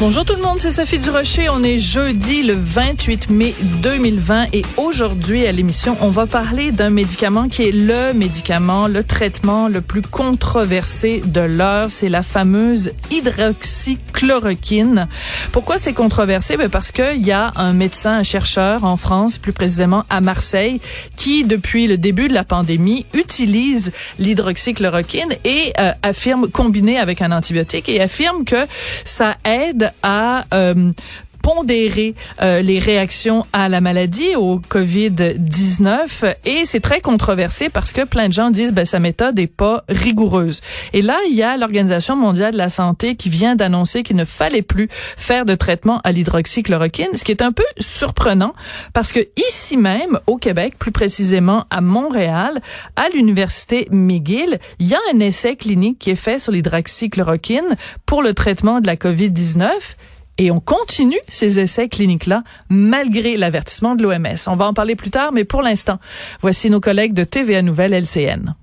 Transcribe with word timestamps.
Bonjour 0.00 0.24
tout 0.24 0.34
le 0.34 0.40
monde, 0.40 0.58
c'est 0.58 0.70
Sophie 0.70 0.98
Durocher. 0.98 1.50
On 1.50 1.62
est 1.62 1.76
jeudi 1.76 2.42
le 2.42 2.54
28 2.54 3.28
mai 3.28 3.54
2020 3.82 4.46
et 4.54 4.62
aujourd'hui 4.78 5.46
à 5.46 5.52
l'émission, 5.52 5.94
on 6.00 6.08
va 6.08 6.24
parler 6.26 6.72
d'un 6.72 6.88
médicament 6.88 7.48
qui 7.48 7.64
est 7.64 7.70
le 7.70 8.14
médicament, 8.14 8.88
le 8.88 9.04
traitement 9.04 9.68
le 9.68 9.82
plus 9.82 10.00
controversé 10.00 11.20
de 11.22 11.42
l'heure. 11.42 11.90
C'est 11.90 12.08
la 12.08 12.22
fameuse 12.22 12.92
hydroxychloroquine. 13.10 15.06
Pourquoi 15.52 15.78
c'est 15.78 15.92
controversé? 15.92 16.56
Ben 16.56 16.70
parce 16.70 16.92
qu'il 16.92 17.22
y 17.22 17.32
a 17.32 17.52
un 17.56 17.74
médecin, 17.74 18.12
un 18.12 18.22
chercheur 18.22 18.84
en 18.84 18.96
France, 18.96 19.36
plus 19.36 19.52
précisément 19.52 20.06
à 20.08 20.22
Marseille, 20.22 20.80
qui 21.18 21.44
depuis 21.44 21.86
le 21.86 21.98
début 21.98 22.28
de 22.28 22.34
la 22.34 22.44
pandémie 22.44 23.04
utilise 23.12 23.92
l'hydroxychloroquine 24.18 25.36
et 25.44 25.74
euh, 25.78 25.92
affirme, 26.02 26.48
combiné 26.48 26.98
avec 26.98 27.20
un 27.20 27.32
antibiotique, 27.32 27.90
et 27.90 28.00
affirme 28.00 28.46
que 28.46 28.66
ça 29.04 29.36
aide 29.44 29.89
à 30.02 30.44
euh, 30.52 30.92
pondérer 31.42 32.14
euh, 32.42 32.62
les 32.62 32.78
réactions 32.78 33.46
à 33.52 33.68
la 33.68 33.80
maladie, 33.80 34.36
au 34.36 34.58
COVID-19. 34.58 36.36
Et 36.44 36.64
c'est 36.64 36.80
très 36.80 37.00
controversé 37.00 37.68
parce 37.68 37.92
que 37.92 38.04
plein 38.04 38.28
de 38.28 38.32
gens 38.32 38.50
disent 38.50 38.72
ben 38.72 38.84
sa 38.84 38.98
méthode 38.98 39.38
est 39.38 39.46
pas 39.46 39.84
rigoureuse. 39.88 40.60
Et 40.92 41.02
là, 41.02 41.18
il 41.28 41.34
y 41.34 41.42
a 41.42 41.56
l'Organisation 41.56 42.16
mondiale 42.16 42.52
de 42.52 42.58
la 42.58 42.68
santé 42.68 43.16
qui 43.16 43.28
vient 43.28 43.56
d'annoncer 43.56 44.02
qu'il 44.02 44.16
ne 44.16 44.24
fallait 44.24 44.62
plus 44.62 44.88
faire 44.90 45.44
de 45.44 45.54
traitement 45.54 46.00
à 46.04 46.12
l'hydroxychloroquine, 46.12 47.16
ce 47.16 47.24
qui 47.24 47.32
est 47.32 47.42
un 47.42 47.52
peu 47.52 47.64
surprenant 47.78 48.54
parce 48.92 49.12
que 49.12 49.20
ici 49.48 49.76
même, 49.76 50.18
au 50.26 50.36
Québec, 50.36 50.74
plus 50.78 50.92
précisément 50.92 51.64
à 51.70 51.80
Montréal, 51.80 52.60
à 52.96 53.08
l'Université 53.08 53.88
McGill, 53.90 54.58
il 54.78 54.88
y 54.88 54.94
a 54.94 55.00
un 55.12 55.20
essai 55.20 55.56
clinique 55.56 55.98
qui 55.98 56.10
est 56.10 56.16
fait 56.16 56.38
sur 56.38 56.52
l'hydroxychloroquine 56.52 57.76
pour 58.06 58.22
le 58.22 58.34
traitement 58.34 58.80
de 58.80 58.86
la 58.86 58.96
COVID-19 58.96 59.68
et 60.40 60.50
on 60.50 60.58
continue 60.58 61.20
ces 61.28 61.60
essais 61.60 61.90
cliniques-là 61.90 62.42
malgré 62.70 63.36
l'avertissement 63.36 63.94
de 63.94 64.02
l'OMS. 64.02 64.38
On 64.46 64.56
va 64.56 64.66
en 64.66 64.72
parler 64.72 64.96
plus 64.96 65.10
tard, 65.10 65.32
mais 65.32 65.44
pour 65.44 65.60
l'instant, 65.60 65.98
voici 66.40 66.70
nos 66.70 66.80
collègues 66.80 67.12
de 67.12 67.24
TVA 67.24 67.60
Nouvelle 67.60 67.92
LCN. 67.92 68.54